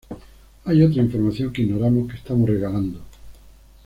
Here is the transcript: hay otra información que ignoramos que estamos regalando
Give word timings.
hay 0.65 0.81
otra 0.83 1.03
información 1.03 1.53
que 1.53 1.61
ignoramos 1.61 2.09
que 2.09 2.17
estamos 2.17 2.49
regalando 2.49 3.01